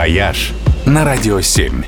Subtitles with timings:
[0.00, 0.52] «Вояж»
[0.86, 1.82] на Радио 7.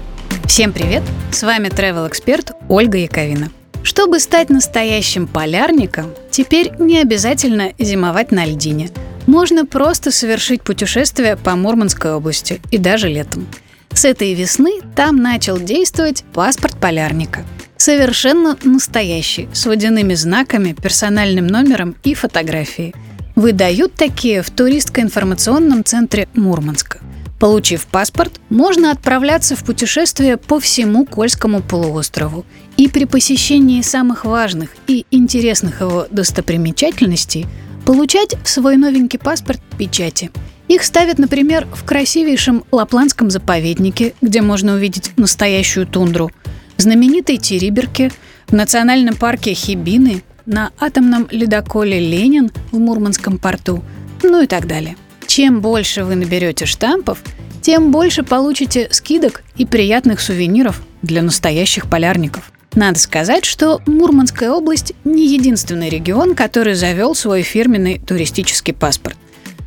[0.46, 1.02] Всем привет!
[1.30, 3.50] С вами travel эксперт Ольга Яковина.
[3.82, 8.90] Чтобы стать настоящим полярником, теперь не обязательно зимовать на льдине.
[9.26, 13.46] Можно просто совершить путешествие по Мурманской области и даже летом.
[13.94, 17.46] С этой весны там начал действовать паспорт полярника.
[17.78, 22.94] Совершенно настоящий, с водяными знаками, персональным номером и фотографией.
[23.36, 27.00] Выдают такие в туристско-информационном центре Мурманска.
[27.42, 32.46] Получив паспорт, можно отправляться в путешествие по всему Кольскому полуострову.
[32.76, 37.46] И при посещении самых важных и интересных его достопримечательностей
[37.84, 40.30] получать в свой новенький паспорт печати.
[40.68, 46.30] Их ставят, например, в красивейшем Лапландском заповеднике, где можно увидеть настоящую тундру,
[46.76, 48.12] в знаменитой Териберке,
[48.46, 53.82] в национальном парке Хибины, на атомном ледоколе «Ленин» в Мурманском порту,
[54.22, 54.96] ну и так далее.
[55.26, 57.18] Чем больше вы наберете штампов,
[57.62, 62.52] тем больше получите скидок и приятных сувениров для настоящих полярников.
[62.74, 69.16] Надо сказать, что Мурманская область не единственный регион, который завел свой фирменный туристический паспорт.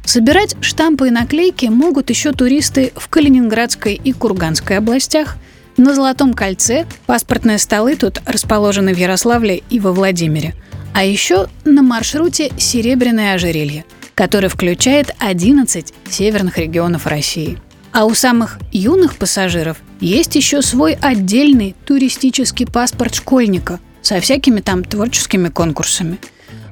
[0.03, 5.37] Собирать штампы и наклейки могут еще туристы в Калининградской и Курганской областях,
[5.77, 10.53] на Золотом кольце паспортные столы тут расположены в Ярославле и во Владимире,
[10.93, 13.83] а еще на маршруте Серебряное ожерелье–
[14.15, 17.59] который включает 11 северных регионов России.
[17.95, 24.83] А у самых юных пассажиров есть еще свой отдельный туристический паспорт школьника со всякими там
[24.83, 26.17] творческими конкурсами.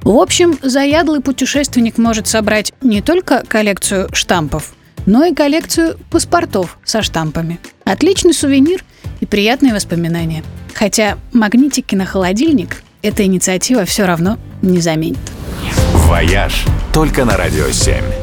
[0.01, 4.73] В общем, заядлый путешественник может собрать не только коллекцию штампов,
[5.05, 7.57] но и коллекцию паспортов со штампами.
[7.85, 8.83] Отличный сувенир
[9.21, 10.43] и приятные воспоминания.
[10.73, 15.19] Хотя магнитики на холодильник эта инициатива все равно не заменит.
[15.93, 18.22] «Вояж» только на Радио 7.